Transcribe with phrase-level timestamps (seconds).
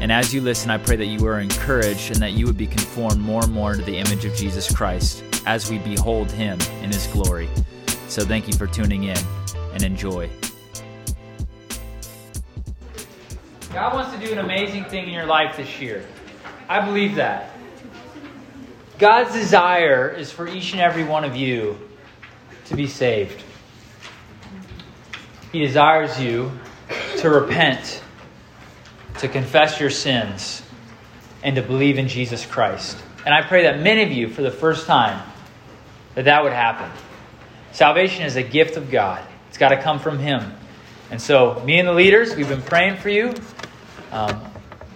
[0.00, 2.66] And as you listen, I pray that you are encouraged and that you would be
[2.66, 6.90] conformed more and more into the image of Jesus Christ as we behold him in
[6.90, 7.50] his glory.
[8.08, 9.18] So thank you for tuning in
[9.74, 10.30] and enjoy.
[13.74, 16.04] God wants to do an amazing thing in your life this year.
[16.66, 17.50] I believe that.
[18.98, 21.78] God's desire is for each and every one of you
[22.66, 23.44] to be saved.
[25.52, 26.50] He desires you
[27.18, 28.02] to repent
[29.20, 30.62] to confess your sins
[31.42, 32.96] and to believe in Jesus Christ.
[33.24, 35.22] And I pray that many of you, for the first time,
[36.14, 36.90] that that would happen.
[37.72, 39.22] Salvation is a gift of God.
[39.48, 40.52] It's got to come from Him.
[41.10, 43.34] And so, me and the leaders, we've been praying for you.
[44.10, 44.42] Um,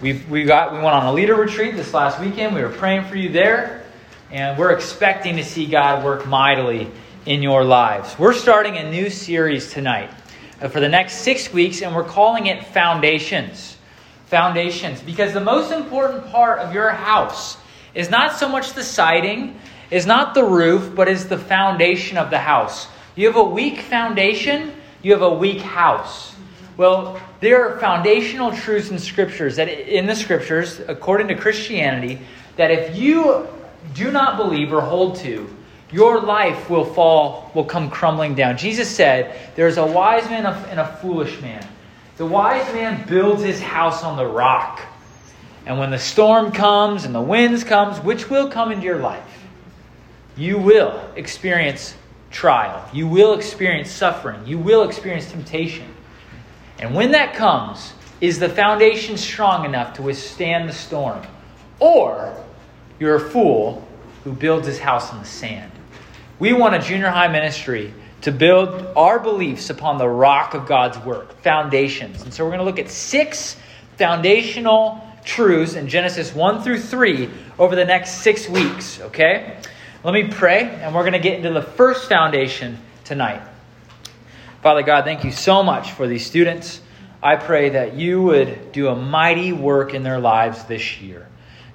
[0.00, 2.54] we we got we went on a leader retreat this last weekend.
[2.54, 3.84] We were praying for you there,
[4.30, 6.90] and we're expecting to see God work mightily
[7.26, 8.18] in your lives.
[8.18, 10.10] We're starting a new series tonight
[10.60, 13.73] uh, for the next six weeks, and we're calling it Foundations
[14.34, 15.00] foundations.
[15.00, 17.56] Because the most important part of your house
[17.94, 19.56] is not so much the siding,
[19.92, 22.88] is not the roof, but is the foundation of the house.
[23.14, 24.72] You have a weak foundation,
[25.04, 26.34] you have a weak house.
[26.76, 32.18] Well, there are foundational truths in scriptures that in the scriptures, according to Christianity,
[32.56, 33.46] that if you
[33.94, 35.48] do not believe or hold to,
[35.92, 38.56] your life will fall, will come crumbling down.
[38.56, 41.64] Jesus said, There's a wise man and a foolish man.
[42.16, 44.80] The wise man builds his house on the rock.
[45.66, 49.44] And when the storm comes and the winds comes, which will come into your life,
[50.36, 51.94] you will experience
[52.30, 52.88] trial.
[52.92, 54.46] You will experience suffering.
[54.46, 55.92] You will experience temptation.
[56.78, 61.22] And when that comes, is the foundation strong enough to withstand the storm?
[61.80, 62.36] Or
[62.98, 63.86] you're a fool
[64.22, 65.72] who builds his house on the sand.
[66.38, 67.92] We want a junior high ministry
[68.24, 72.22] to build our beliefs upon the rock of God's work, foundations.
[72.22, 73.54] And so we're going to look at six
[73.98, 79.58] foundational truths in Genesis 1 through 3 over the next six weeks, okay?
[80.02, 83.42] Let me pray, and we're going to get into the first foundation tonight.
[84.62, 86.80] Father God, thank you so much for these students.
[87.22, 91.28] I pray that you would do a mighty work in their lives this year.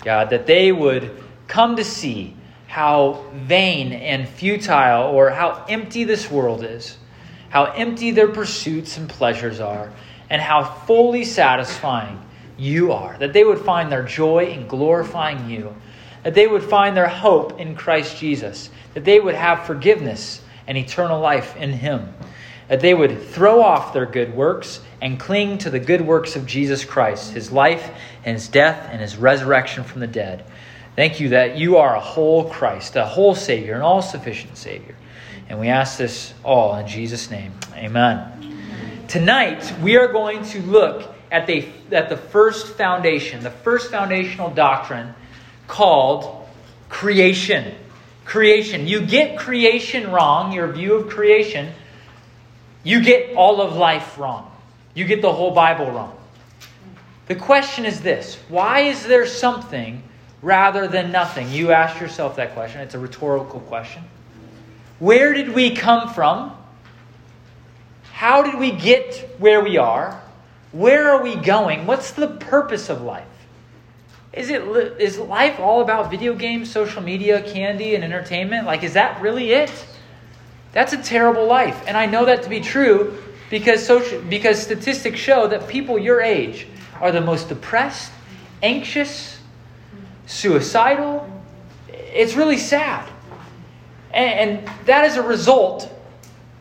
[0.03, 1.11] God, that they would
[1.47, 2.35] come to see
[2.69, 6.99] how vain and futile or how empty this world is,
[7.49, 9.91] how empty their pursuits and pleasures are,
[10.29, 12.21] and how fully satisfying
[12.59, 13.17] you are.
[13.17, 15.75] That they would find their joy in glorifying you,
[16.21, 20.77] that they would find their hope in Christ Jesus, that they would have forgiveness and
[20.77, 22.13] eternal life in Him,
[22.67, 26.45] that they would throw off their good works and cling to the good works of
[26.45, 27.89] Jesus Christ, His life
[28.23, 30.45] and His death and His resurrection from the dead
[30.99, 34.95] Thank you that you are a whole Christ, a whole Savior, an all sufficient Savior.
[35.47, 37.53] And we ask this all in Jesus' name.
[37.73, 39.05] Amen.
[39.07, 44.49] Tonight, we are going to look at the, at the first foundation, the first foundational
[44.49, 45.13] doctrine
[45.69, 46.45] called
[46.89, 47.75] creation.
[48.25, 48.85] Creation.
[48.85, 51.71] You get creation wrong, your view of creation,
[52.83, 54.51] you get all of life wrong.
[54.95, 56.17] You get the whole Bible wrong.
[57.27, 60.03] The question is this why is there something
[60.41, 61.51] rather than nothing?
[61.51, 62.81] You ask yourself that question.
[62.81, 64.03] It's a rhetorical question.
[64.99, 66.55] Where did we come from?
[68.11, 70.21] How did we get where we are?
[70.71, 71.87] Where are we going?
[71.87, 73.25] What's the purpose of life?
[74.31, 74.61] Is it
[74.99, 78.65] is life all about video games, social media, candy, and entertainment?
[78.67, 79.71] Like, is that really it?
[80.71, 83.17] That's a terrible life, and I know that to be true
[83.49, 86.67] because social because statistics show that people your age
[87.01, 88.11] are the most depressed,
[88.61, 89.38] anxious,
[90.29, 91.27] suicidal.
[91.89, 93.09] It's really sad.
[94.13, 95.91] And, and that is a result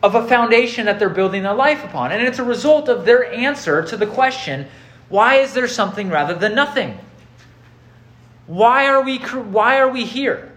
[0.01, 2.11] of a foundation that they're building their life upon.
[2.11, 4.67] And it's a result of their answer to the question
[5.07, 6.97] why is there something rather than nothing?
[8.45, 10.51] Why are we, why are we here?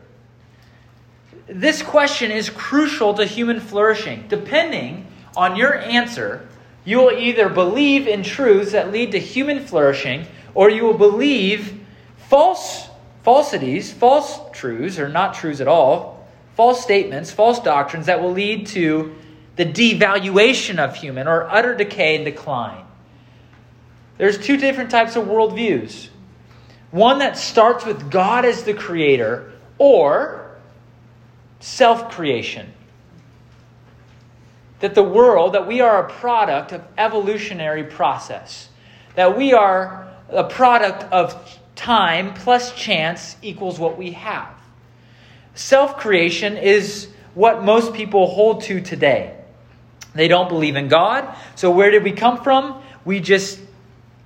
[1.47, 4.27] This question is crucial to human flourishing.
[4.29, 5.07] Depending
[5.37, 6.47] on your answer,
[6.85, 11.81] you will either believe in truths that lead to human flourishing or you will believe
[12.29, 12.89] false
[13.23, 16.27] falsities, false truths, or not truths at all,
[16.57, 19.15] false statements, false doctrines that will lead to
[19.57, 22.85] the devaluation of human or utter decay and decline.
[24.19, 26.09] There's two different types of worldviews
[26.93, 30.59] one that starts with God as the creator, or
[31.59, 32.71] self creation.
[34.81, 38.69] That the world, that we are a product of evolutionary process.
[39.15, 44.49] That we are a product of time plus chance equals what we have.
[45.55, 49.37] Self creation is what most people hold to today.
[50.15, 51.37] They don't believe in God.
[51.57, 52.81] So, where did we come from?
[53.05, 53.59] We just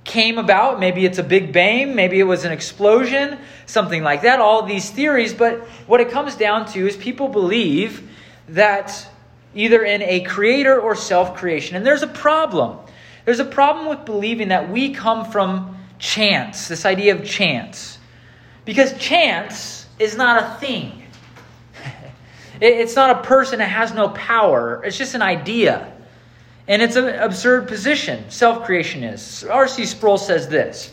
[0.04, 0.78] came about.
[0.78, 4.38] Maybe it's a big bang, maybe it was an explosion, something like that.
[4.38, 5.32] All these theories.
[5.32, 8.08] But what it comes down to is people believe
[8.48, 9.08] that
[9.54, 11.74] either in a creator or self creation.
[11.74, 12.78] And there's a problem.
[13.24, 17.98] There's a problem with believing that we come from chance, this idea of chance.
[18.64, 21.02] Because chance is not a thing.
[22.58, 25.92] It's not a person that has no power, it's just an idea.
[26.66, 29.44] And it's an absurd position, self creation is.
[29.44, 29.84] R.C.
[29.84, 30.90] Sproul says this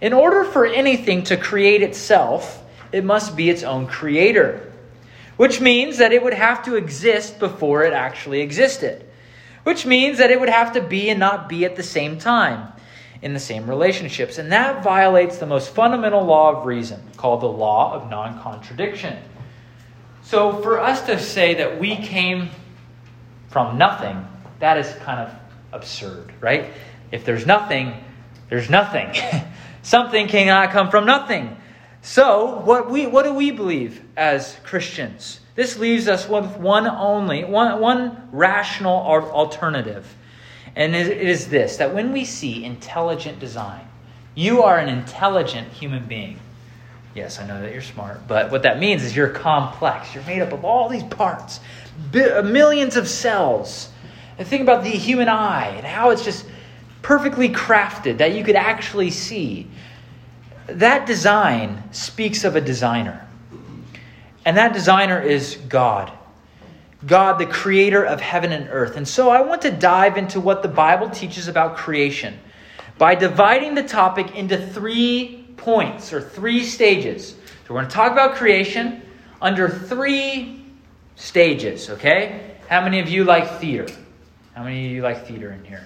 [0.00, 4.72] In order for anything to create itself, it must be its own creator,
[5.36, 9.04] which means that it would have to exist before it actually existed,
[9.62, 12.74] which means that it would have to be and not be at the same time
[13.24, 14.36] in the same relationships.
[14.36, 19.16] And that violates the most fundamental law of reason, called the law of non contradiction.
[20.22, 22.50] So for us to say that we came
[23.48, 24.26] from nothing,
[24.60, 25.34] that is kind of
[25.72, 26.72] absurd, right?
[27.12, 27.94] If there's nothing,
[28.50, 29.14] there's nothing.
[29.82, 31.56] Something cannot come from nothing.
[32.02, 35.40] So, what we what do we believe as Christians?
[35.54, 40.06] This leaves us with one only, one, one rational alternative.
[40.76, 43.86] And it is this that when we see intelligent design,
[44.34, 46.38] you are an intelligent human being.
[47.14, 50.14] Yes, I know that you're smart, but what that means is you're complex.
[50.14, 51.60] You're made up of all these parts,
[52.14, 53.88] uh, millions of cells.
[54.36, 56.44] And think about the human eye and how it's just
[57.02, 59.68] perfectly crafted that you could actually see.
[60.66, 63.24] That design speaks of a designer.
[64.44, 66.10] And that designer is God.
[67.06, 68.96] God, the creator of heaven and earth.
[68.96, 72.38] And so I want to dive into what the Bible teaches about creation
[72.98, 77.30] by dividing the topic into three points or three stages.
[77.30, 79.02] So we're going to talk about creation
[79.42, 80.64] under three
[81.16, 82.56] stages, okay?
[82.68, 83.92] How many of you like theater?
[84.54, 85.84] How many of you like theater in here?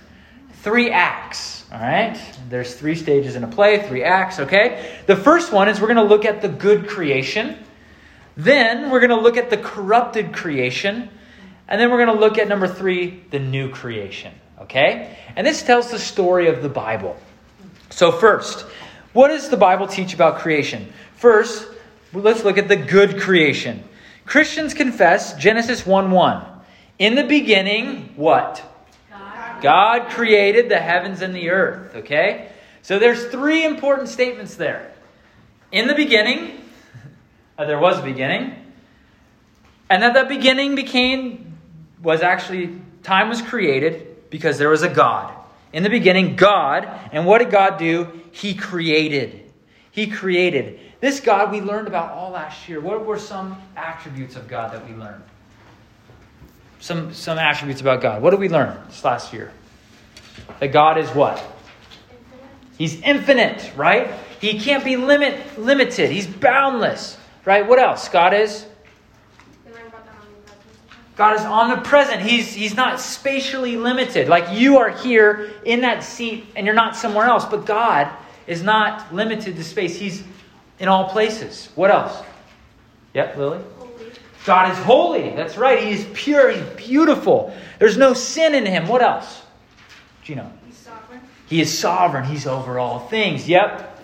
[0.63, 2.21] Three acts, all right?
[2.49, 4.99] There's three stages in a play, three acts, okay?
[5.07, 7.57] The first one is we're going to look at the good creation.
[8.39, 11.11] Then we're going to look at the corrupted creation.
[11.67, 15.19] And then we're going to look at number three, the new creation, okay?
[15.37, 17.19] And this tells the story of the Bible.
[17.91, 18.63] So, first,
[19.13, 20.91] what does the Bible teach about creation?
[21.17, 21.69] First,
[22.15, 23.83] let's look at the good creation.
[24.25, 26.47] Christians confess Genesis 1 1.
[27.01, 28.63] In the beginning, what?
[29.11, 29.63] God.
[29.63, 31.97] God created the heavens and the earth.
[31.97, 32.53] Okay?
[32.83, 34.93] So there's three important statements there.
[35.73, 36.63] In the beginning,
[37.59, 38.55] uh, there was a beginning,
[39.91, 41.59] and that that beginning became
[42.03, 45.35] was actually time was created because there was a God.
[45.73, 48.09] In the beginning, God, and what did God do?
[48.31, 49.53] He created.
[49.91, 50.81] He created.
[51.01, 52.81] This God we learned about all last year.
[52.81, 55.23] What were some attributes of God that we learned?
[56.81, 58.23] Some, some attributes about God.
[58.23, 59.53] What did we learn this last year?
[60.61, 61.43] That God is what?
[62.79, 64.13] He's infinite, right?
[64.41, 66.11] He can't be limit, limited.
[66.11, 67.18] He's boundless,
[67.49, 67.67] right?
[67.67, 68.11] What else?
[68.11, 68.67] God is
[71.17, 72.21] God is omnipresent.
[72.21, 74.29] He's, he's not spatially limited.
[74.29, 77.45] Like you are here in that seat and you're not somewhere else.
[77.45, 78.09] But God
[78.47, 79.99] is not limited to space.
[79.99, 80.23] He's
[80.79, 81.71] in all places.
[81.75, 82.23] What else?
[83.15, 83.65] Yep, Lily?
[83.79, 84.13] Holy.
[84.45, 85.31] God is holy.
[85.31, 85.83] That's right.
[85.83, 86.51] He is pure.
[86.51, 87.53] He's beautiful.
[87.81, 88.87] There's no sin in him.
[88.87, 89.43] What else?
[90.23, 90.53] Gino?
[90.67, 91.21] He's sovereign.
[91.49, 92.25] He is sovereign.
[92.27, 93.49] He's over all things.
[93.49, 94.01] Yep.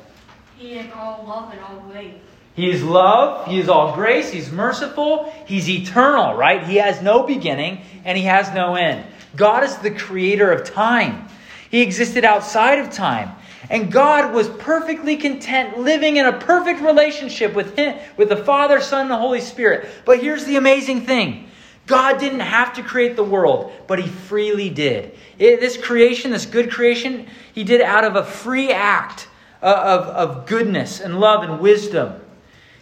[0.59, 2.15] He is all love and all grace.
[2.55, 6.65] He is love, He is all grace, He's merciful, He's eternal, right?
[6.65, 9.05] He has no beginning and He has no end.
[9.37, 11.29] God is the creator of time.
[11.71, 13.33] He existed outside of time.
[13.71, 18.81] And God was perfectly content living in a perfect relationship with Him, with the Father,
[18.81, 19.89] Son, and the Holy Spirit.
[20.05, 21.49] But here's the amazing thing
[21.87, 25.17] God didn't have to create the world, but He freely did.
[25.39, 29.29] It, this creation, this good creation, He did out of a free act
[29.63, 32.21] uh, of, of goodness and love and wisdom.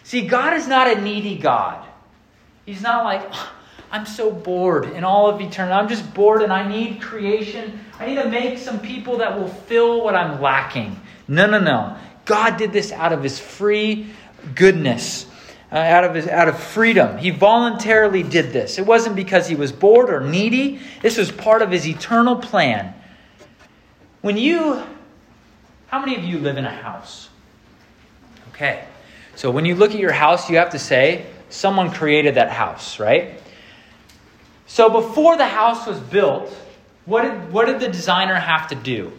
[0.05, 1.87] See, God is not a needy God.
[2.67, 3.31] He's not like,
[3.91, 5.75] I'm so bored in all of eternity.
[5.75, 7.79] I'm just bored and I need creation.
[7.99, 11.01] I need to make some people that will fill what I'm lacking.
[11.29, 11.97] No, no, no.
[12.25, 14.07] God did this out of his free
[14.55, 15.27] goodness,
[15.71, 17.19] uh, out, of his, out of freedom.
[17.19, 18.79] He voluntarily did this.
[18.79, 22.95] It wasn't because he was bored or needy, this was part of his eternal plan.
[24.21, 24.83] When you,
[25.89, 27.29] how many of you live in a house?
[28.51, 28.85] Okay.
[29.35, 32.99] So when you look at your house, you have to say, someone created that house,
[32.99, 33.41] right?
[34.67, 36.51] So before the house was built,
[37.05, 39.13] what did, what did the designer have to do?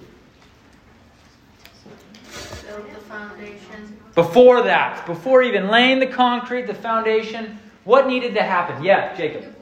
[2.67, 4.00] Build the foundation.
[4.15, 8.84] Before that, before even laying the concrete, the foundation, what needed to happen?
[8.84, 9.53] Yeah, Jacob.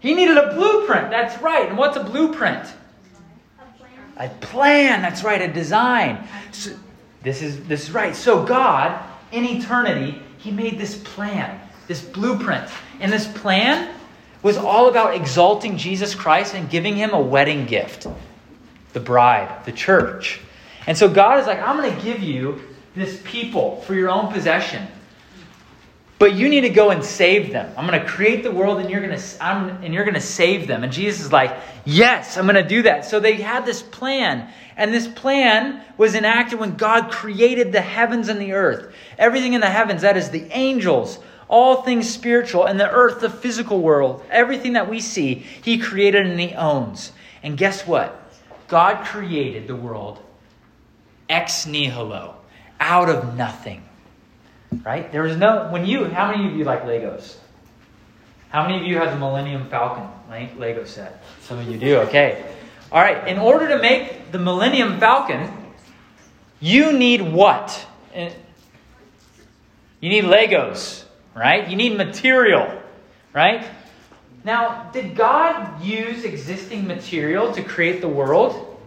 [0.00, 1.10] He needed a blueprint.
[1.10, 1.66] That's right.
[1.66, 2.74] And what's a blueprint?
[3.58, 3.90] A plan.
[4.18, 5.02] A plan.
[5.02, 5.40] That's right.
[5.40, 6.28] A design.
[6.52, 6.76] So,
[7.22, 8.14] this is this is right.
[8.14, 9.02] So God,
[9.32, 12.68] in eternity, He made this plan, this blueprint,
[13.00, 13.94] and this plan
[14.42, 18.06] was all about exalting Jesus Christ and giving Him a wedding gift,
[18.92, 20.40] the bride, the church.
[20.86, 22.60] And so God is like, I'm going to give you
[22.94, 24.86] this people for your own possession.
[26.18, 27.72] But you need to go and save them.
[27.76, 30.20] I'm going to create the world and you're going to I'm, and you're going to
[30.20, 30.84] save them.
[30.84, 34.48] And Jesus is like, "Yes, I'm going to do that." So they had this plan,
[34.76, 38.94] and this plan was enacted when God created the heavens and the earth.
[39.18, 41.18] Everything in the heavens, that is the angels,
[41.48, 46.26] all things spiritual, and the earth, the physical world, everything that we see, he created
[46.26, 47.10] and he owns.
[47.42, 48.20] And guess what?
[48.68, 50.20] God created the world
[51.28, 52.36] ex nihilo,
[52.80, 53.82] out of nothing.
[54.84, 55.10] Right?
[55.12, 57.36] There was no when you how many of you like Legos?
[58.48, 61.22] How many of you have the Millennium Falcon Lego set?
[61.42, 61.98] Some of you do.
[61.98, 62.44] Okay.
[62.92, 63.26] All right.
[63.26, 65.50] In order to make the Millennium Falcon,
[66.60, 67.86] you need what?
[68.14, 68.30] Eh,
[70.00, 71.04] you need Legos,
[71.34, 71.68] right?
[71.68, 72.80] You need material,
[73.32, 73.66] right?
[74.44, 78.78] Now, did God use existing material to create the world?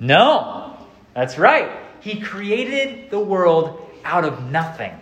[0.00, 0.76] No.
[1.14, 1.70] That's right.
[2.00, 4.92] He created the world out of nothing.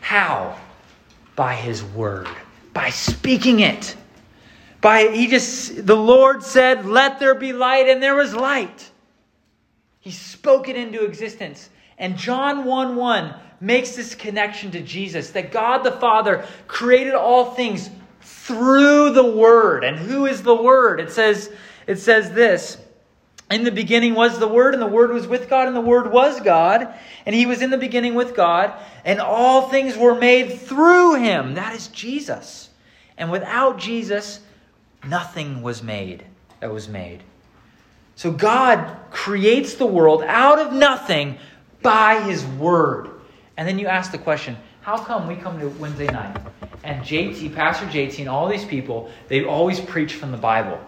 [0.00, 0.58] How?
[1.36, 2.28] By his word,
[2.72, 3.96] by speaking it.
[4.80, 8.90] By he just the Lord said, "Let there be light," and there was light.
[10.00, 11.70] He spoke it into existence.
[11.96, 17.52] And John 1 1 makes this connection to Jesus that God the Father created all
[17.52, 17.88] things
[18.20, 19.84] through the Word.
[19.84, 21.00] And who is the Word?
[21.00, 21.50] It says,
[21.86, 22.78] it says this
[23.50, 26.10] in the beginning was the Word, and the Word was with God, and the Word
[26.10, 26.94] was God,
[27.26, 28.72] and He was in the beginning with God,
[29.04, 31.54] and all things were made through Him.
[31.54, 32.70] That is Jesus.
[33.18, 34.40] And without Jesus,
[35.06, 36.24] nothing was made
[36.60, 37.22] that was made.
[38.16, 41.38] So God creates the world out of nothing
[41.82, 43.10] by His Word.
[43.56, 46.36] And then you ask the question how come we come to Wednesday night
[46.82, 50.78] and JT, Pastor JT, and all these people, they always preach from the Bible?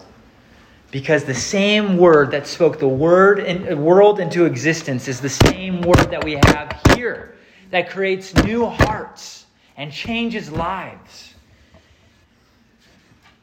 [0.91, 5.81] Because the same word that spoke the word in, world into existence is the same
[5.81, 7.35] word that we have here
[7.71, 11.33] that creates new hearts and changes lives.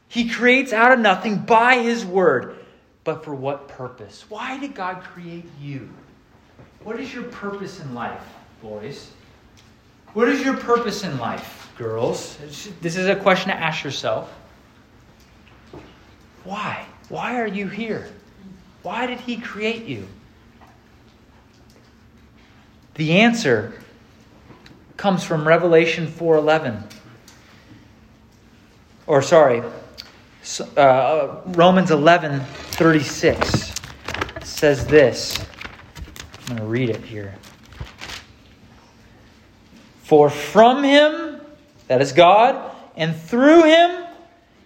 [0.07, 2.57] He creates out of nothing by his word.
[3.03, 4.25] But for what purpose?
[4.29, 5.89] Why did God create you?
[6.83, 8.23] What is your purpose in life,
[8.61, 9.11] boys?
[10.13, 12.37] What is your purpose in life, girls?
[12.81, 14.33] This is a question to ask yourself.
[16.43, 16.85] Why?
[17.09, 18.07] Why are you here?
[18.81, 20.07] Why did he create you?
[22.95, 23.73] The answer
[24.97, 26.83] comes from Revelation 4:11.
[29.07, 29.61] Or sorry,
[30.77, 33.73] uh, Romans 11:36
[34.43, 35.39] says this.
[36.47, 37.35] I'm going to read it here.
[40.03, 41.41] For from him,
[41.87, 44.05] that is God, and through him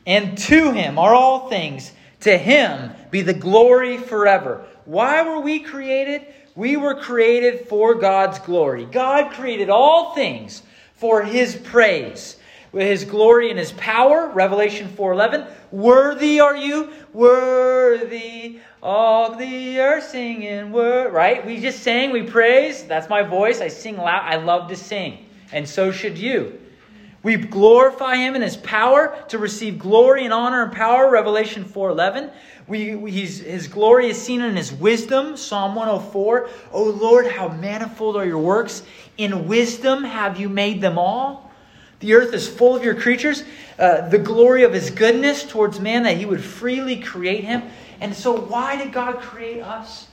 [0.05, 4.65] and to him are all things to him be the glory forever.
[4.85, 6.25] Why were we created?
[6.55, 8.85] We were created for God's glory.
[8.85, 10.61] God created all things
[10.95, 12.37] for his praise.
[12.71, 20.09] With his glory and his power, Revelation 4:11, worthy are you, worthy all the earth
[20.09, 21.45] singing word, right?
[21.45, 22.83] We just sang, we praise.
[22.83, 23.59] That's my voice.
[23.59, 24.21] I sing loud.
[24.23, 25.25] I love to sing.
[25.51, 26.58] And so should you.
[27.21, 32.31] We glorify him in his power to receive glory and honor and power, Revelation 4.11.
[32.67, 36.49] We, we, his glory is seen in his wisdom, Psalm 104.
[36.71, 38.83] O Lord, how manifold are your works.
[39.17, 41.51] In wisdom have you made them all.
[41.99, 43.43] The earth is full of your creatures.
[43.77, 47.63] Uh, the glory of his goodness towards man, that he would freely create him.
[47.99, 50.07] And so, why did God create us?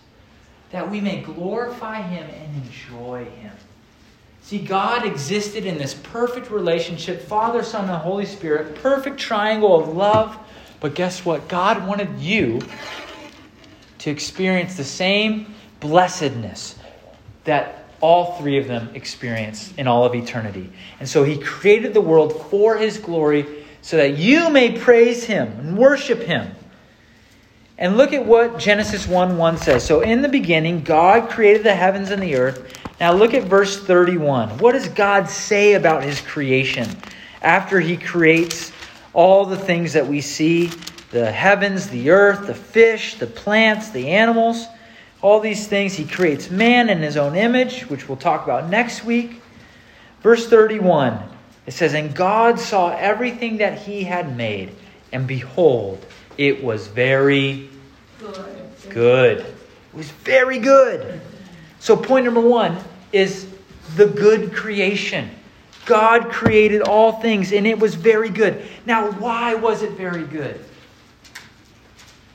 [0.70, 3.52] That we may glorify him and enjoy him.
[4.46, 9.88] See, God existed in this perfect relationship Father, Son, and Holy Spirit, perfect triangle of
[9.88, 10.38] love.
[10.78, 11.48] But guess what?
[11.48, 12.60] God wanted you
[13.98, 16.76] to experience the same blessedness
[17.42, 20.70] that all three of them experience in all of eternity.
[21.00, 25.48] And so He created the world for His glory so that you may praise Him
[25.58, 26.52] and worship Him.
[27.78, 29.84] And look at what Genesis 1 1 says.
[29.84, 32.85] So, in the beginning, God created the heavens and the earth.
[32.98, 34.58] Now look at verse 31.
[34.58, 36.88] What does God say about his creation
[37.42, 38.72] after he creates
[39.12, 40.70] all the things that we see
[41.10, 44.66] the heavens, the earth, the fish, the plants, the animals,
[45.20, 45.94] all these things?
[45.94, 49.42] He creates man in his own image, which we'll talk about next week.
[50.22, 51.20] Verse 31
[51.66, 54.70] it says, And God saw everything that he had made,
[55.12, 56.04] and behold,
[56.38, 57.68] it was very
[58.20, 58.90] good.
[58.90, 59.38] good.
[59.40, 59.54] It
[59.92, 61.20] was very good.
[61.86, 62.76] So, point number one
[63.12, 63.46] is
[63.94, 65.30] the good creation.
[65.84, 68.66] God created all things, and it was very good.
[68.86, 70.58] Now, why was it very good?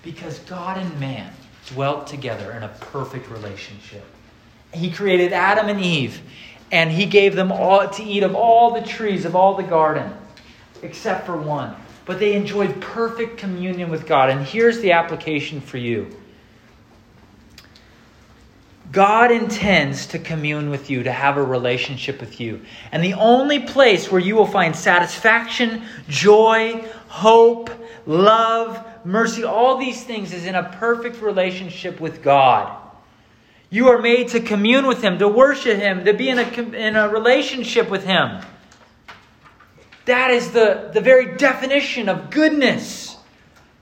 [0.03, 1.33] Because God and man
[1.67, 4.05] dwelt together in a perfect relationship.
[4.73, 6.21] He created Adam and Eve,
[6.71, 10.13] and he gave them all to eat of all the trees of all the garden,
[10.81, 11.75] except for one.
[12.05, 14.29] But they enjoyed perfect communion with God.
[14.29, 16.07] And here's the application for you
[18.91, 22.61] God intends to commune with you, to have a relationship with you.
[22.91, 27.69] And the only place where you will find satisfaction, joy, hope,
[28.05, 32.77] love, mercy, all these things is in a perfect relationship with God.
[33.69, 36.97] You are made to commune with Him, to worship Him, to be in a, in
[36.97, 38.41] a relationship with Him.
[40.05, 43.15] That is the, the very definition of goodness.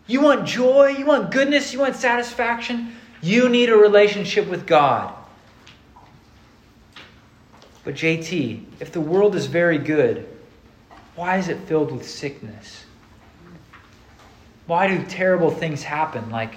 [0.05, 2.93] You want joy, you want goodness, you want satisfaction.
[3.21, 5.13] You need a relationship with God.
[7.83, 10.27] But, JT, if the world is very good,
[11.15, 12.85] why is it filled with sickness?
[14.67, 16.29] Why do terrible things happen?
[16.29, 16.55] Like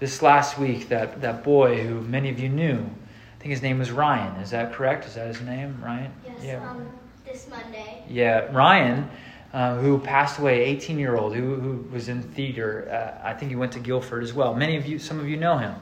[0.00, 3.78] this last week, that, that boy who many of you knew, I think his name
[3.78, 4.40] was Ryan.
[4.40, 5.04] Is that correct?
[5.06, 6.10] Is that his name, Ryan?
[6.24, 6.70] Yes, yeah.
[6.70, 6.88] Um,
[7.24, 8.02] this Monday.
[8.08, 9.08] Yeah, Ryan.
[9.52, 12.88] Uh, who passed away, 18 year old, who, who was in theater.
[12.90, 14.54] Uh, I think he went to Guilford as well.
[14.54, 15.74] Many of you, some of you know him.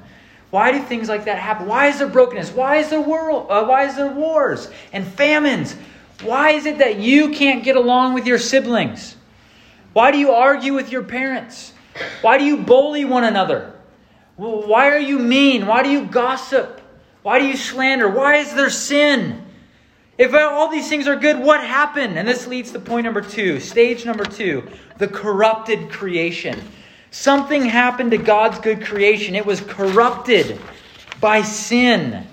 [0.51, 1.67] Why do things like that happen?
[1.67, 2.51] Why is there brokenness?
[2.51, 3.47] Why is there world?
[3.49, 5.77] Uh, why is there wars and famines?
[6.23, 9.17] Why is it that you can't get along with your siblings?
[9.93, 11.73] Why do you argue with your parents?
[12.21, 13.75] Why do you bully one another?
[14.37, 15.67] Why are you mean?
[15.67, 16.81] Why do you gossip?
[17.23, 18.09] Why do you slander?
[18.09, 19.45] Why is there sin?
[20.17, 22.19] If all these things are good, what happened?
[22.19, 26.61] And this leads to point number two, stage number two the corrupted creation.
[27.11, 29.35] Something happened to God's good creation.
[29.35, 30.61] It was corrupted
[31.21, 32.27] by sin.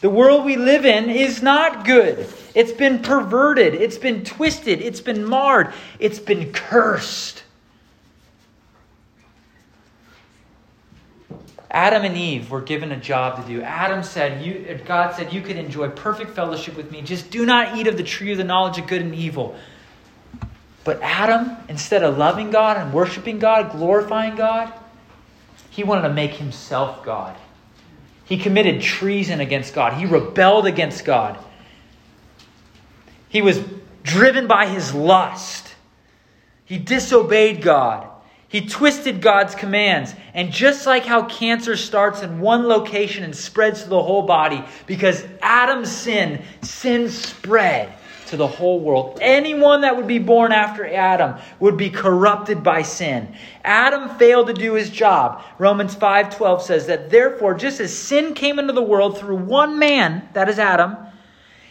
[0.00, 2.26] The world we live in is not good.
[2.54, 7.42] It's been perverted, it's been twisted, it's been marred, it's been cursed.
[11.70, 13.60] Adam and Eve were given a job to do.
[13.60, 17.02] Adam said, you, God said, You could enjoy perfect fellowship with me.
[17.02, 19.56] Just do not eat of the tree of the knowledge of good and evil.
[20.86, 24.72] But Adam, instead of loving God and worshiping God, glorifying God,
[25.68, 27.36] he wanted to make himself God.
[28.24, 29.94] He committed treason against God.
[29.94, 31.38] He rebelled against God.
[33.28, 33.60] He was
[34.04, 35.74] driven by his lust.
[36.64, 38.08] He disobeyed God.
[38.46, 40.14] He twisted God's commands.
[40.34, 44.64] And just like how cancer starts in one location and spreads to the whole body,
[44.86, 47.92] because Adam's sin, sin spread
[48.26, 49.18] to the whole world.
[49.20, 53.34] Anyone that would be born after Adam would be corrupted by sin.
[53.64, 55.42] Adam failed to do his job.
[55.58, 60.28] Romans 5:12 says that therefore just as sin came into the world through one man,
[60.32, 60.96] that is Adam,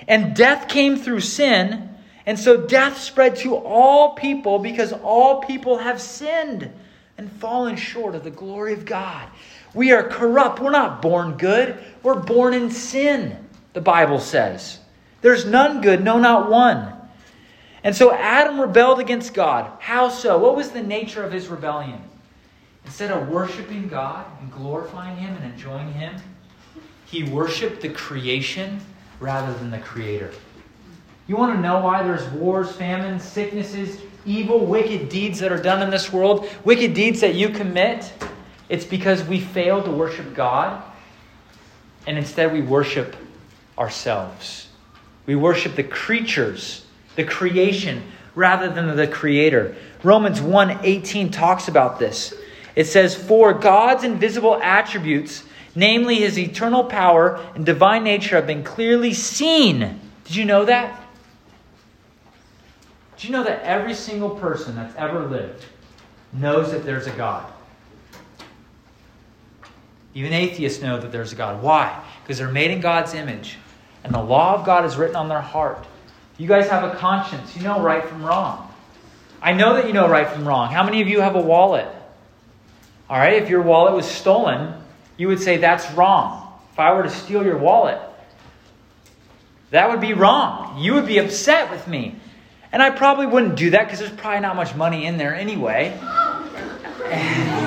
[0.08, 1.90] and death came through sin,
[2.26, 6.72] and so death spread to all people because all people have sinned
[7.18, 9.28] and fallen short of the glory of God.
[9.74, 10.60] We are corrupt.
[10.60, 11.78] We're not born good.
[12.02, 13.38] We're born in sin,
[13.74, 14.80] the Bible says.
[15.22, 16.94] There's none good, no, not one.
[17.84, 19.72] And so Adam rebelled against God.
[19.80, 20.38] How so?
[20.38, 22.02] What was the nature of his rebellion?
[22.86, 26.16] Instead of worshiping God and glorifying Him and enjoying Him,
[27.06, 28.80] he worshiped the creation
[29.20, 30.32] rather than the Creator.
[31.28, 35.82] You want to know why there's wars, famines, sicknesses, evil, wicked deeds that are done
[35.82, 36.48] in this world?
[36.64, 38.14] Wicked deeds that you commit?
[38.70, 40.84] It's because we fail to worship God
[42.06, 43.16] and instead we worship
[43.78, 44.65] ourselves.
[45.26, 46.86] We worship the creatures,
[47.16, 48.04] the creation,
[48.36, 49.76] rather than the creator.
[50.04, 52.34] Romans 1:18 talks about this.
[52.76, 58.64] It says, "For God's invisible attributes, namely his eternal power and divine nature have been
[58.64, 61.02] clearly seen." Did you know that?
[63.18, 65.66] Do you know that every single person that's ever lived
[66.34, 67.46] knows that there's a God?
[70.14, 71.62] Even atheists know that there's a God.
[71.62, 71.98] Why?
[72.24, 73.58] Because they're made in God's image
[74.06, 75.84] and the law of God is written on their heart.
[76.38, 77.58] You guys have a conscience.
[77.58, 78.72] You know right from wrong.
[79.42, 80.72] I know that you know right from wrong.
[80.72, 81.88] How many of you have a wallet?
[83.10, 84.76] All right, if your wallet was stolen,
[85.18, 86.54] you would say that's wrong.
[86.72, 88.00] If I were to steal your wallet,
[89.72, 90.78] That would be wrong.
[90.80, 92.16] You would be upset with me.
[92.72, 95.98] And I probably wouldn't do that because there's probably not much money in there anyway.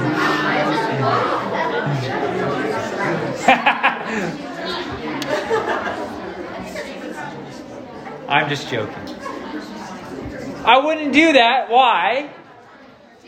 [8.29, 8.95] I'm just joking.
[10.67, 11.71] I wouldn't do that.
[11.71, 12.31] Why?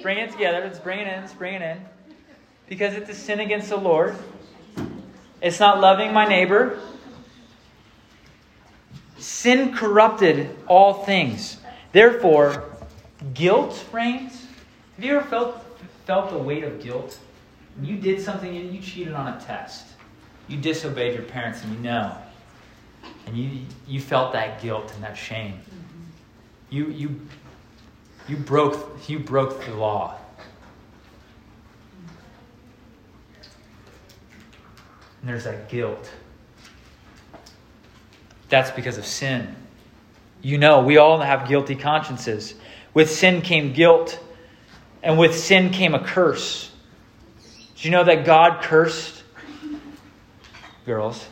[0.03, 0.61] Bring it together.
[0.61, 1.21] Let's bring it in.
[1.21, 1.83] Let's bring it in.
[2.69, 4.15] Because it's a sin against the Lord.
[5.41, 6.79] It's not loving my neighbor.
[9.17, 11.57] Sin corrupted all things.
[11.93, 12.71] Therefore,
[13.33, 14.47] guilt reigns.
[14.97, 15.65] Have you ever felt,
[16.05, 17.19] felt the weight of guilt?
[17.83, 19.87] You did something, and you cheated on a test.
[20.47, 22.17] You disobeyed your parents, and you know.
[23.31, 25.53] And you, you felt that guilt and that shame.
[25.53, 26.03] Mm-hmm.
[26.71, 27.21] You, you,
[28.27, 30.17] you, broke, you broke the law.
[35.21, 36.11] And there's that guilt.
[38.49, 39.55] That's because of sin.
[40.43, 42.57] You know, we all have guilty consciences.
[42.95, 44.19] With sin came guilt,
[45.05, 46.73] and with sin came a curse.
[47.77, 49.23] Did you know that God cursed
[50.85, 51.29] girls?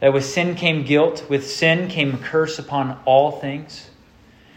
[0.00, 3.90] That with sin came guilt, with sin came curse upon all things.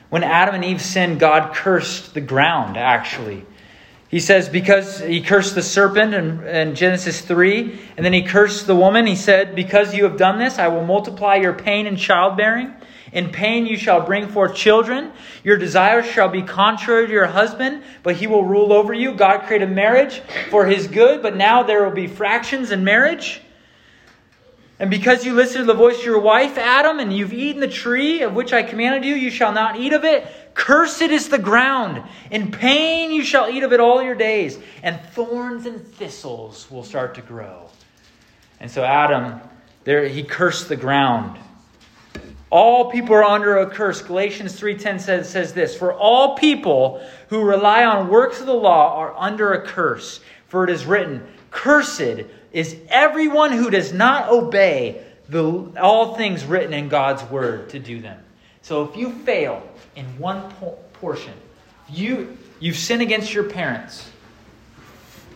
[0.09, 3.45] When Adam and Eve sinned, God cursed the ground, actually.
[4.09, 8.65] He says, because he cursed the serpent in, in, Genesis 3, and then he cursed
[8.65, 11.97] the woman, he said, Because you have done this, I will multiply your pain in
[11.97, 12.73] childbearing.
[13.11, 15.11] In pain you shall bring forth children.
[15.43, 19.13] Your desires shall be contrary to your husband, but he will rule over you.
[19.13, 23.41] God created marriage for his good, but now there will be fractions in marriage.
[24.79, 27.67] And because you listened to the voice of your wife, Adam, and you've eaten the
[27.67, 30.27] tree of which I commanded you, you shall not eat of it.
[30.53, 32.03] Cursed is the ground.
[32.29, 36.83] In pain you shall eat of it all your days, and thorns and thistles will
[36.83, 37.69] start to grow.
[38.59, 39.41] And so Adam,
[39.83, 41.39] there he cursed the ground.
[42.49, 44.01] All people are under a curse.
[44.01, 48.95] Galatians 3:10 says, says this, "For all people who rely on works of the law
[48.95, 55.03] are under a curse, for it is written, cursed is everyone who does not obey
[55.29, 58.23] the, all things written in God's word to do them.
[58.61, 59.61] So if you fail
[59.95, 61.33] in one po- portion,
[61.89, 64.09] you you've sinned against your parents,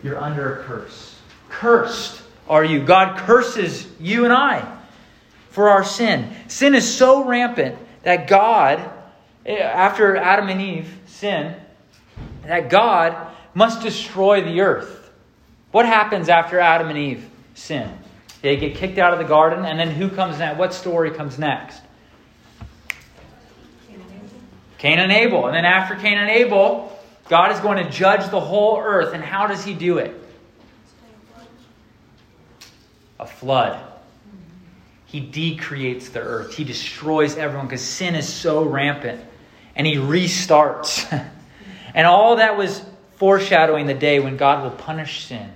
[0.02, 1.20] you're under a curse.
[1.48, 2.84] Cursed are you.
[2.84, 4.78] God curses you and I
[5.50, 6.34] for our sin.
[6.48, 8.90] Sin is so rampant that God,
[9.46, 11.54] eh, after Adam and Eve sin,
[12.44, 13.16] that God
[13.54, 15.01] must destroy the earth.
[15.72, 17.90] What happens after Adam and Eve sin?
[18.42, 20.58] They get kicked out of the garden, and then who comes next?
[20.58, 21.80] What story comes next?
[24.78, 25.46] Cain and Abel.
[25.46, 29.14] And then after Cain and Abel, God is going to judge the whole earth.
[29.14, 30.12] And how does he do it?
[33.20, 33.80] A flood.
[35.06, 36.54] He decreates the earth.
[36.54, 39.24] He destroys everyone because sin is so rampant.
[39.76, 41.06] And he restarts.
[41.94, 42.82] and all that was
[43.16, 45.48] foreshadowing the day when God will punish sin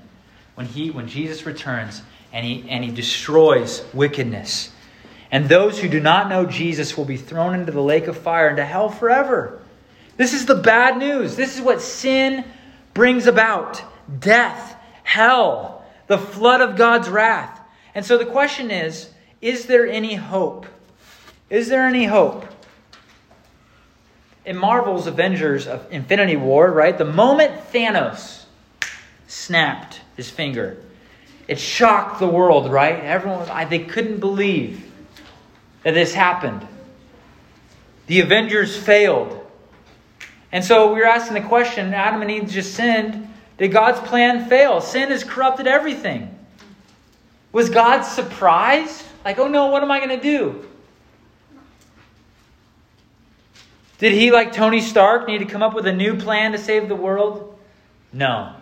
[0.57, 4.73] when he when Jesus returns and he and he destroys wickedness.
[5.31, 8.49] And those who do not know Jesus will be thrown into the lake of fire
[8.49, 9.61] into hell forever.
[10.17, 11.37] This is the bad news.
[11.37, 12.45] This is what sin
[12.95, 13.83] brings about.
[14.21, 17.61] Death, hell, the flood of God's wrath.
[17.95, 20.67] And so the question is, is there any hope?
[21.51, 22.47] Is there any hope?
[24.45, 26.97] In Marvel's Avengers of Infinity War, right?
[26.97, 28.45] The moment Thanos
[29.27, 30.77] snapped his finger.
[31.49, 32.99] It shocked the world, right?
[33.05, 34.85] Everyone, I, they couldn't believe
[35.83, 36.67] that this happened.
[38.07, 39.47] The Avengers failed.
[40.51, 43.29] And so we were asking the question Adam and Eve just sinned.
[43.59, 44.81] Did God's plan fail?
[44.81, 46.37] Sin has corrupted everything.
[47.53, 49.05] Was God surprised?
[49.25, 50.65] Like, oh no, what am I going to do?
[53.99, 56.89] Did he, like Tony Stark, need to come up with a new plan to save
[56.89, 57.59] the world?
[58.13, 58.55] No.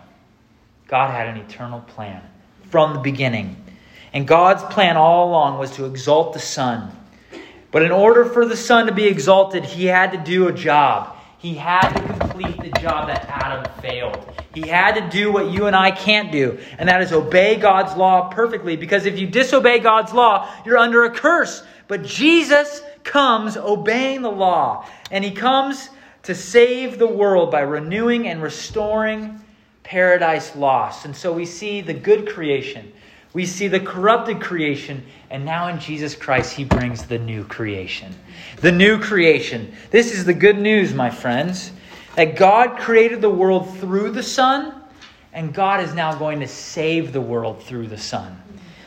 [0.94, 2.22] God had an eternal plan
[2.70, 3.56] from the beginning.
[4.12, 6.96] And God's plan all along was to exalt the Son.
[7.72, 11.16] But in order for the Son to be exalted, he had to do a job.
[11.38, 14.24] He had to complete the job that Adam failed.
[14.54, 17.96] He had to do what you and I can't do, and that is obey God's
[17.96, 18.76] law perfectly.
[18.76, 21.64] Because if you disobey God's law, you're under a curse.
[21.88, 25.90] But Jesus comes obeying the law, and he comes
[26.22, 29.40] to save the world by renewing and restoring
[29.84, 31.04] paradise lost.
[31.04, 32.92] And so we see the good creation,
[33.32, 38.14] we see the corrupted creation, and now in Jesus Christ, he brings the new creation.
[38.60, 39.74] The new creation.
[39.90, 41.72] This is the good news, my friends,
[42.16, 44.82] that God created the world through the Son,
[45.32, 48.40] and God is now going to save the world through the Son.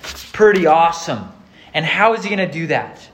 [0.04, 1.30] It's pretty awesome.
[1.74, 3.08] And how is he going to do that?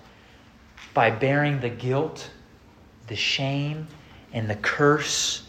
[0.94, 2.30] By bearing the guilt,
[3.08, 3.88] the shame,
[4.32, 5.44] and the curse.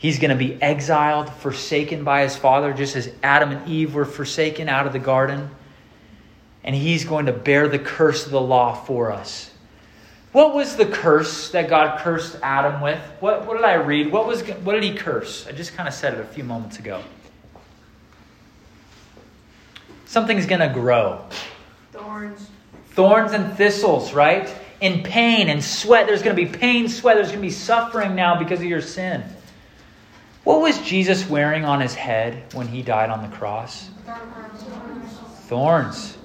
[0.00, 4.06] He's going to be exiled, forsaken by his father, just as Adam and Eve were
[4.06, 5.50] forsaken out of the garden.
[6.64, 9.50] And he's going to bear the curse of the law for us.
[10.32, 12.98] What was the curse that God cursed Adam with?
[13.20, 14.10] What, what did I read?
[14.10, 15.46] What, was, what did he curse?
[15.46, 17.02] I just kind of said it a few moments ago.
[20.06, 21.22] Something's going to grow.
[21.92, 22.48] Thorns.
[22.92, 24.50] Thorns and thistles, right?
[24.80, 26.06] In pain and sweat.
[26.06, 27.16] There's going to be pain, sweat.
[27.16, 29.22] There's going to be suffering now because of your sin.
[30.44, 33.90] What was Jesus wearing on his head when he died on the cross?
[35.46, 36.16] Thorns.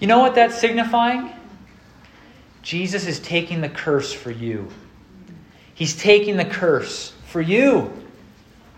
[0.00, 1.30] You know what that's signifying?
[2.62, 4.68] Jesus is taking the curse for you.
[5.74, 7.92] He's taking the curse for you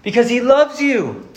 [0.02, 1.28] because he loves you.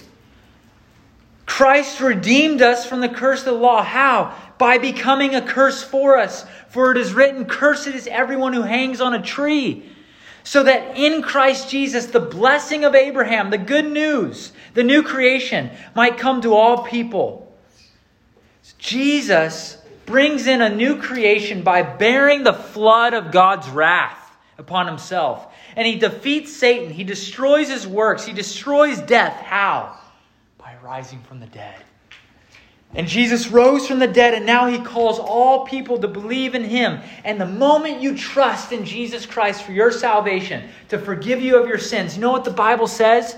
[1.45, 3.81] Christ redeemed us from the curse of the law.
[3.81, 4.35] How?
[4.57, 6.45] By becoming a curse for us.
[6.69, 9.89] For it is written, Cursed is everyone who hangs on a tree.
[10.47, 15.69] So that in Christ Jesus, the blessing of Abraham, the good news, the new creation,
[15.93, 17.53] might come to all people.
[18.77, 25.53] Jesus brings in a new creation by bearing the flood of God's wrath upon himself.
[25.75, 26.91] And he defeats Satan.
[26.91, 28.23] He destroys his works.
[28.23, 29.33] He destroys death.
[29.33, 29.99] How?
[30.57, 31.75] By rising from the dead.
[32.95, 36.63] And Jesus rose from the dead, and now he calls all people to believe in
[36.63, 36.99] him.
[37.25, 41.67] And the moment you trust in Jesus Christ for your salvation, to forgive you of
[41.67, 43.35] your sins, you know what the Bible says?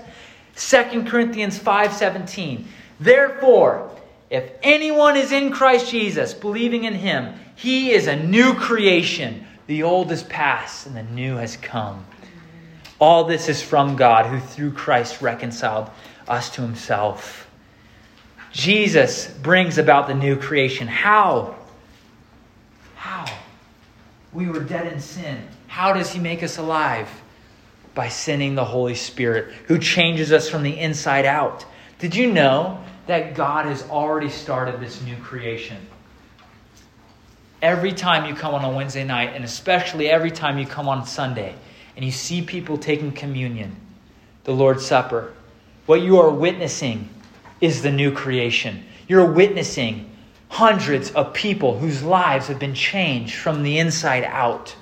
[0.54, 2.64] 2 Corinthians 5:17.
[3.00, 3.90] Therefore,
[4.30, 9.44] if anyone is in Christ Jesus, believing in him, he is a new creation.
[9.66, 12.06] The old is past and the new has come.
[13.00, 15.90] All this is from God, who through Christ reconciled
[16.28, 17.49] us to himself.
[18.52, 20.88] Jesus brings about the new creation.
[20.88, 21.56] How?
[22.96, 23.26] How?
[24.32, 25.46] We were dead in sin.
[25.66, 27.08] How does he make us alive?
[27.94, 31.64] By sending the Holy Spirit, who changes us from the inside out.
[31.98, 35.76] Did you know that God has already started this new creation.
[37.60, 41.04] Every time you come on a Wednesday night, and especially every time you come on
[41.04, 41.56] Sunday,
[41.96, 43.74] and you see people taking communion,
[44.44, 45.34] the Lord's Supper,
[45.86, 47.08] what you are witnessing
[47.60, 48.84] is the new creation.
[49.08, 50.10] You're witnessing
[50.48, 54.74] hundreds of people whose lives have been changed from the inside out,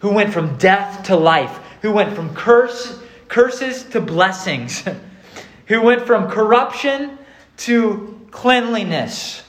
[0.00, 4.84] who went from death to life, who went from curse, curses to blessings,
[5.66, 7.18] who went from corruption
[7.56, 9.42] to cleanliness,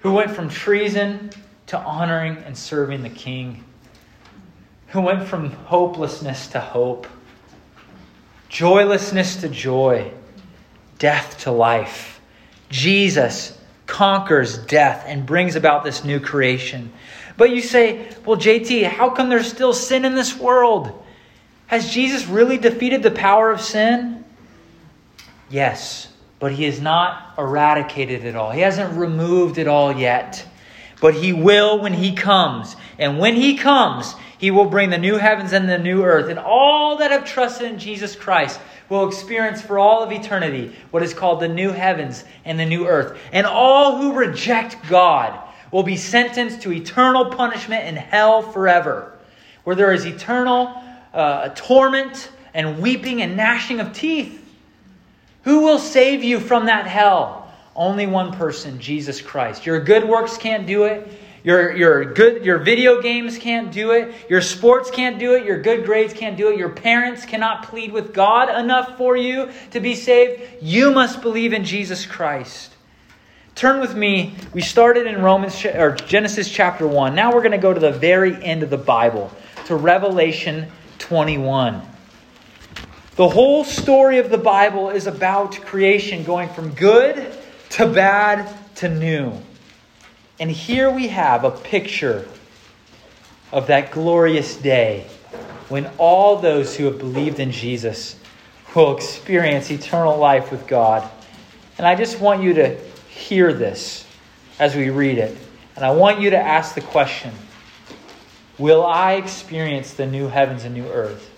[0.00, 1.30] who went from treason
[1.66, 3.64] to honoring and serving the king,
[4.88, 7.06] who went from hopelessness to hope,
[8.50, 10.12] joylessness to joy,
[10.98, 12.20] death to life.
[12.68, 16.92] Jesus conquers death and brings about this new creation.
[17.36, 21.02] But you say, well, JT, how come there's still sin in this world?
[21.68, 24.24] Has Jesus really defeated the power of sin?
[25.48, 28.50] Yes, but he has not eradicated it all.
[28.50, 30.44] He hasn't removed it all yet.
[31.00, 32.76] But he will when he comes.
[32.98, 36.30] And when he comes, he will bring the new heavens and the new earth.
[36.30, 41.02] And all that have trusted in Jesus Christ will experience for all of eternity what
[41.02, 43.18] is called the new heavens and the new earth.
[43.32, 45.38] And all who reject God
[45.70, 49.12] will be sentenced to eternal punishment in hell forever,
[49.64, 50.74] where there is eternal
[51.12, 54.42] uh, torment and weeping and gnashing of teeth.
[55.42, 57.52] Who will save you from that hell?
[57.76, 59.66] Only one person, Jesus Christ.
[59.66, 61.12] Your good works can't do it.
[61.42, 64.14] Your, your, good, your video games can't do it.
[64.28, 65.44] Your sports can't do it.
[65.44, 66.58] Your good grades can't do it.
[66.58, 70.42] Your parents cannot plead with God enough for you to be saved.
[70.62, 72.74] You must believe in Jesus Christ.
[73.54, 74.34] Turn with me.
[74.52, 77.14] We started in Romans or Genesis chapter 1.
[77.14, 79.30] Now we're going to go to the very end of the Bible,
[79.66, 81.82] to Revelation 21.
[83.16, 87.34] The whole story of the Bible is about creation going from good
[87.70, 89.32] to bad to new.
[90.40, 92.26] And here we have a picture
[93.52, 95.06] of that glorious day
[95.68, 98.16] when all those who have believed in Jesus
[98.74, 101.08] will experience eternal life with God.
[101.76, 102.76] And I just want you to
[103.08, 104.06] hear this
[104.58, 105.36] as we read it.
[105.76, 107.32] And I want you to ask the question
[108.58, 111.30] Will I experience the new heavens and new earth?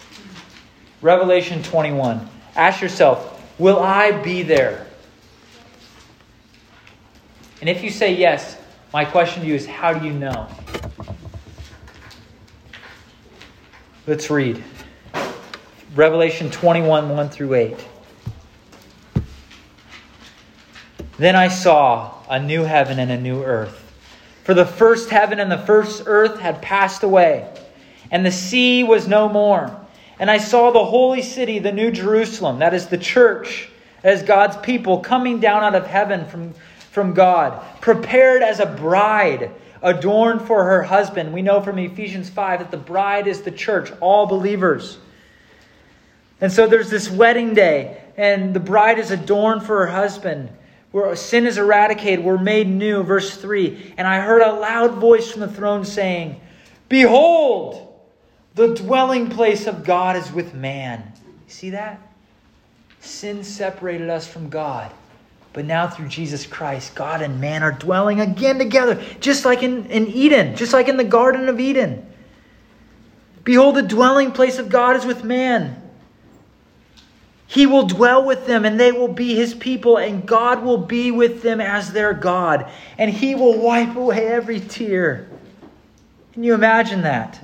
[1.01, 2.29] Revelation 21.
[2.55, 4.87] Ask yourself, will I be there?
[7.61, 8.57] And if you say yes,
[8.93, 10.49] my question to you is how do you know?
[14.07, 14.63] Let's read.
[15.95, 17.87] Revelation 21, 1 through 8.
[21.19, 23.79] Then I saw a new heaven and a new earth.
[24.45, 27.49] For the first heaven and the first earth had passed away,
[28.11, 29.79] and the sea was no more.
[30.19, 33.69] And I saw the holy city, the new Jerusalem, that is the church,
[34.03, 36.55] as God's people, coming down out of heaven from,
[36.93, 39.51] from God, prepared as a bride,
[39.83, 41.33] adorned for her husband.
[41.33, 44.99] We know from Ephesians 5 that the bride is the church, all believers.
[46.41, 50.51] And so there's this wedding day, and the bride is adorned for her husband
[50.93, 53.03] where sin is eradicated, we're made new.
[53.03, 56.41] Verse 3 And I heard a loud voice from the throne saying,
[56.89, 57.99] Behold,
[58.55, 61.13] the dwelling place of God is with man.
[61.49, 62.01] See that?
[63.01, 64.93] Sin separated us from God.
[65.53, 69.87] But now through Jesus Christ, God and man are dwelling again together, just like in,
[69.87, 72.07] in Eden, just like in the Garden of Eden.
[73.45, 75.79] Behold, the dwelling place of God is with man.
[77.47, 81.11] He will dwell with them, and they will be his people, and God will be
[81.11, 85.29] with them as their God, and he will wipe away every tear.
[86.33, 87.39] Can you imagine that?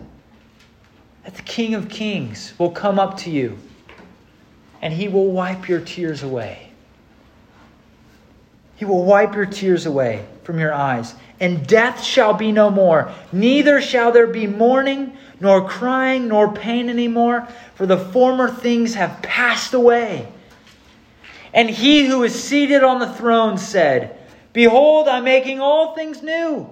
[1.24, 3.58] That the King of Kings will come up to you,
[4.80, 6.67] and he will wipe your tears away.
[8.78, 13.12] He will wipe your tears away from your eyes, and death shall be no more.
[13.32, 19.20] Neither shall there be mourning, nor crying, nor pain anymore, for the former things have
[19.20, 20.28] passed away.
[21.52, 24.16] And he who is seated on the throne said,
[24.52, 26.70] Behold, I'm making all things new.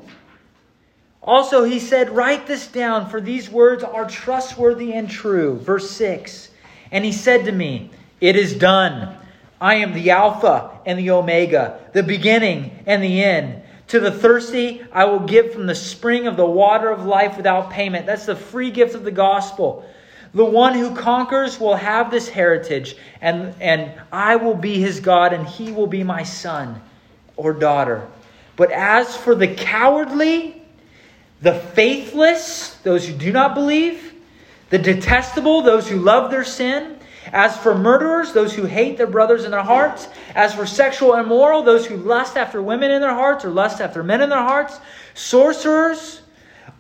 [1.21, 5.59] Also, he said, Write this down, for these words are trustworthy and true.
[5.59, 6.51] Verse 6
[6.93, 7.91] And he said to me,
[8.21, 9.17] It is done.
[9.61, 13.63] I am the Alpha and the Omega, the beginning and the end.
[13.89, 17.71] To the thirsty, I will give from the spring of the water of life without
[17.71, 18.07] payment.
[18.07, 19.89] That's the free gift of the gospel.
[20.35, 25.33] The one who conquers will have this heritage, and, and I will be his God,
[25.33, 26.81] and he will be my son
[27.37, 28.09] or daughter.
[28.57, 30.63] But as for the cowardly,
[31.43, 34.15] the faithless, those who do not believe,
[34.71, 36.96] the detestable, those who love their sin,
[37.33, 40.09] as for murderers, those who hate their brothers in their hearts.
[40.35, 44.03] As for sexual immoral, those who lust after women in their hearts or lust after
[44.03, 44.81] men in their hearts.
[45.15, 46.23] Sorcerers,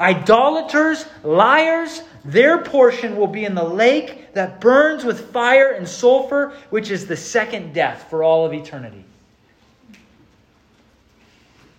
[0.00, 6.52] idolaters, liars, their portion will be in the lake that burns with fire and sulfur,
[6.70, 9.04] which is the second death for all of eternity.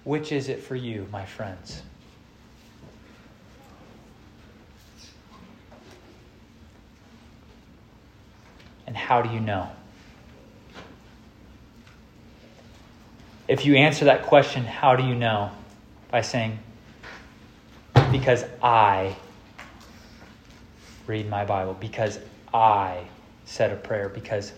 [0.03, 1.83] Which is it for you, my friends?
[8.87, 9.69] And how do you know?
[13.47, 15.51] If you answer that question, how do you know?
[16.09, 16.57] By saying,
[18.11, 19.15] because I
[21.05, 22.19] read my Bible, because
[22.53, 23.03] I
[23.45, 24.53] said a prayer, because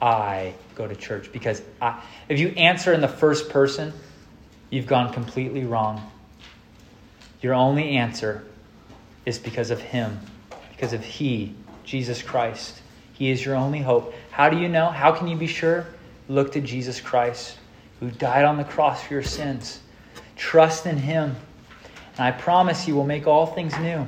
[0.00, 2.02] I go to church, because I.
[2.28, 3.92] If you answer in the first person,
[4.70, 6.10] you've gone completely wrong.
[7.40, 8.44] Your only answer
[9.26, 10.20] is because of Him,
[10.70, 12.80] because of He, Jesus Christ.
[13.14, 14.12] He is your only hope.
[14.30, 14.90] How do you know?
[14.90, 15.86] How can you be sure?
[16.28, 17.56] Look to Jesus Christ,
[18.00, 19.80] who died on the cross for your sins.
[20.36, 21.36] Trust in Him.
[22.16, 24.06] And I promise He will make all things new.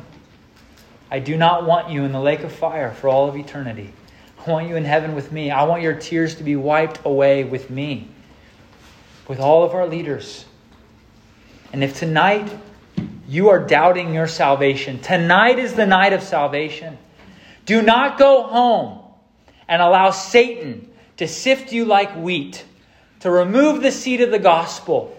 [1.10, 3.92] I do not want you in the lake of fire for all of eternity.
[4.44, 5.50] I want you in heaven with me.
[5.50, 8.08] I want your tears to be wiped away with me,
[9.28, 10.44] with all of our leaders.
[11.72, 12.52] And if tonight
[13.28, 16.98] you are doubting your salvation, tonight is the night of salvation.
[17.66, 18.95] Do not go home
[19.68, 22.64] and allow Satan to sift you like wheat,
[23.20, 25.16] to remove the seed of the gospel,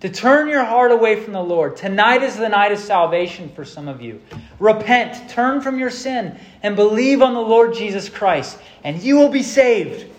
[0.00, 1.76] to turn your heart away from the Lord.
[1.76, 4.20] Tonight is the night of salvation for some of you.
[4.58, 9.30] Repent, turn from your sin, and believe on the Lord Jesus Christ, and you will
[9.30, 10.10] be saved.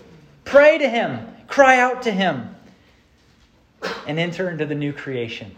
[0.44, 2.54] Pray to Him, cry out to Him,
[4.06, 5.54] and enter into the new creation.